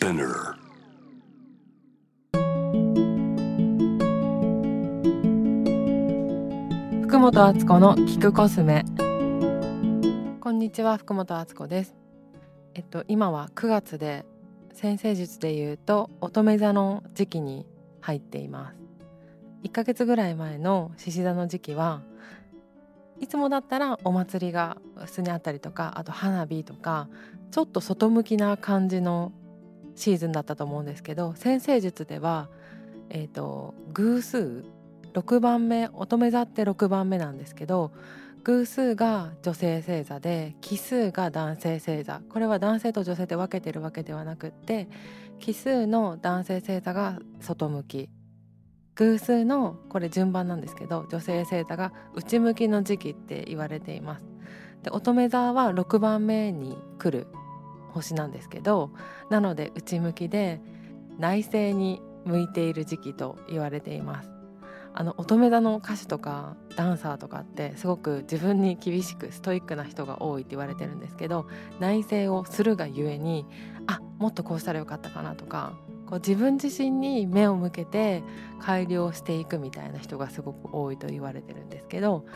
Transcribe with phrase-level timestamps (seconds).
[0.00, 0.54] Spinner.
[7.02, 8.86] 福本敦子の聞くコスメ
[10.40, 11.94] こんにちは福本敦子です
[12.74, 14.24] えっと今は9月で
[14.72, 17.66] 先生術で言うと乙女座の時期に
[18.00, 18.78] 入っています
[19.64, 22.00] 1ヶ月ぐらい前の獅子座の時期は
[23.18, 27.10] いつもだったらお祭りが普通にあったりとかあと花火とか
[27.50, 29.32] ちょっと外向きな感じの
[30.00, 32.48] シーズンだったと思うんですけど先生術では、
[33.10, 34.64] えーと、偶数
[35.12, 37.92] 6番目乙女座って6番目なんですけど
[38.44, 42.22] 偶数が女性星座で奇数が男性星座。
[42.30, 44.88] これは男性と女性で分けてるわけではなくって
[45.38, 48.08] 奇数の男性星座が外向き。
[48.94, 54.24] 偶数のこれ順番なんですけど女性星座が内向きの時期って言われています。
[54.82, 57.26] で乙女座は6番目に来る。
[57.90, 58.90] 星なんですけど
[59.28, 60.60] なので内向きで
[61.18, 64.30] 内省に向いている時期と言われています。
[64.92, 71.46] あの乙女座の歌手とかダンサーとかってすごく自分に厳しくストイックな人が多いって言われてるんですけど
[71.78, 73.46] 内省をするがゆえに
[73.86, 75.74] あもっとこうしたらよかったかなとか
[76.06, 78.24] こう自分自身に目を向けて
[78.58, 82.26] 改良していくみたいな人がすごく多いと言われてるんですけど、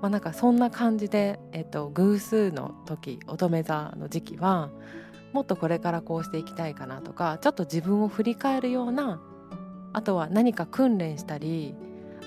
[0.00, 4.70] まあ、なんかそんな感じで、えっと、偶数の時乙女座の時期は
[5.32, 9.20] もっとこれからこうしていきたいかなとかちょっと自分を振り返るような
[9.92, 11.74] あとは何か訓練したり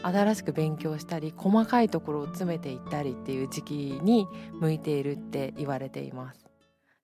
[0.04, 4.28] 新しく勉強したり細かいところを詰めていったりっていう時期に
[4.60, 6.46] 向いているって言われています。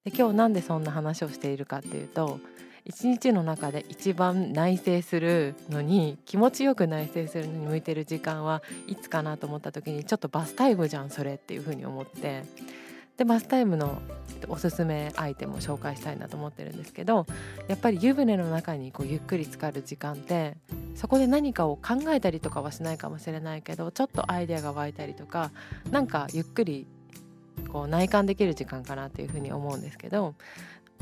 [0.04, 2.40] で今日なんでそんな話をしているかっていうと
[2.88, 12.44] 一日の中で一番内省するのに気持ちよく内省するのに向いてる時間はいつかなと思った時にちょっとバスタイムじゃんそれっていうふうに思って。
[13.18, 14.00] でバスタイムの
[14.48, 17.26] おすすめアイテムを紹介したいなと思ってるんですけど
[17.68, 20.56] やっぱり湯船の中にこうゆっくり浸かる時間って
[20.94, 25.50] そこで何かを考えたりとかはしないかもしれないけどちょっとアイデアが湧いたりとか
[25.90, 26.86] なんかゆっくり
[27.72, 30.36] こう内観できる時間かなっていうふうに思うんですけど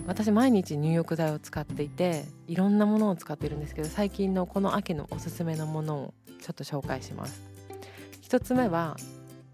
[0.08, 7.42] 私毎日入浴剤を使っていていろんなものを使っているんですけど最近のこの秋のおすすめのものをちょっと紹介します。
[8.22, 8.98] 一つ目は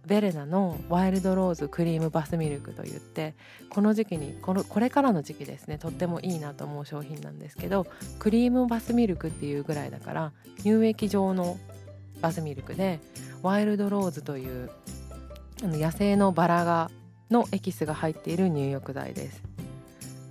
[0.06, 3.35] ベレナのワイルドローズクリームバスミルクといって
[3.69, 7.85] この時期にこのこれからの時期ですねとってもいいなと思う商品なんですけど
[8.18, 11.57] クリームバスミルクっていうぐらいだから乳液状の
[12.22, 13.00] バスミルクで
[13.44, 14.72] ワイルドローズという
[15.63, 16.90] 野生のバラが
[17.30, 19.44] のエキスが入っている入浴剤です。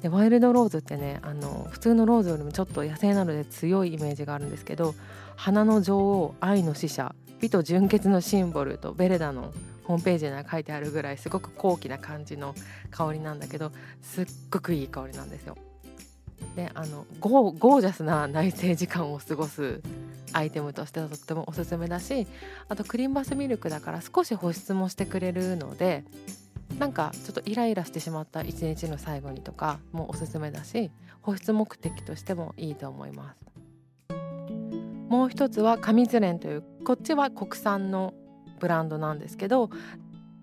[0.02, 4.94] でワイルドローズってねあの普通のローズよりもちょっと野生なので強いイメージがあるんですけど
[5.36, 9.52] 花の女王愛の使者美と純潔のシンボルとベレダの
[9.84, 12.54] ホームページには書いてあるぐらいすごく高貴な感じの
[12.90, 13.72] 香りなんだけど
[14.02, 15.56] すっごくいい香りなんですよ。
[16.56, 19.80] であのゴージャスな内省時間を過ごす
[20.32, 22.26] アイテムとしてはとってもおすすめだし
[22.68, 26.04] あとクリームバスミルクだから少し保湿もしてくれるので
[26.78, 33.44] なんかちょっとイライラしてしまった一日の最後にとかもおすすめだし保湿目的としてもいいと思います。
[35.08, 38.14] もう一つはカミズレンというこっちは国産の
[38.60, 39.68] ブランドなんですけど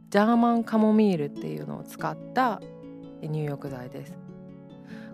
[0.10, 2.62] ジャーマンカモミールっていうのを使った
[3.22, 4.14] 入浴剤です。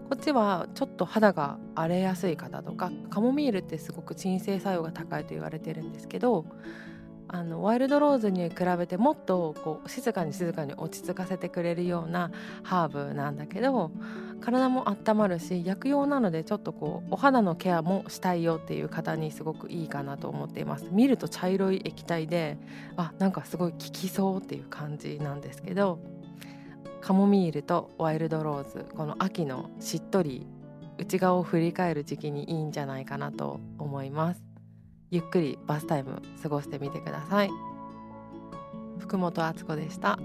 [0.09, 6.45] こっちはちょっと肌が荒れやすい方とかカモミールってすごく鎮静作用が高いと言われてるんですけど
[7.33, 13.89] あのワイルドローズに比べてもっとこう静かに静かに落ち着かせてくれるようなハーブなんだけど
[14.39, 20.85] 体も温まるし薬用なのでちょっとこうお肌のケアもしたいよっていう方にすごくいいかなと思っています。
[20.91, 22.59] 見ると茶色い液体で
[22.97, 25.97] あなんかすごい効きそうっていう感じなんですけど
[27.01, 30.45] カモミールとワイルドローズこの秋のしっとり
[30.99, 34.52] 内側を振り返る時期にいいんじゃないかなと思います。
[35.13, 37.51] ゆっくりバスタイム過ごしてみてください。
[38.97, 40.17] 福本敦子でした。